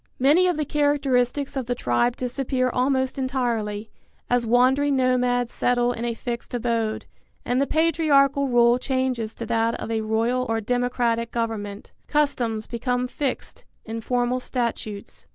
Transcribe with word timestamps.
Many 0.17 0.47
of 0.47 0.57
the 0.57 0.65
characteristics 0.65 1.55
of 1.55 1.67
the 1.67 1.75
tribe 1.75 2.15
disappear 2.15 2.71
almost 2.71 3.19
entirely, 3.19 3.91
as 4.31 4.47
wandering 4.47 4.95
nomads 4.95 5.53
settle 5.53 5.91
in 5.91 6.05
a 6.05 6.15
fixed 6.15 6.55
abode, 6.55 7.05
and 7.45 7.61
the 7.61 7.67
patriarchal 7.67 8.47
rule 8.47 8.79
changes 8.79 9.35
to 9.35 9.45
that 9.45 9.79
of 9.79 9.91
a 9.91 10.01
royal 10.01 10.47
or 10.49 10.59
democratic 10.59 11.29
government. 11.29 11.91
Customs 12.07 12.65
become 12.65 13.05
fixed 13.05 13.63
in 13.85 14.01
formal 14.01 14.39
statutes. 14.39 15.27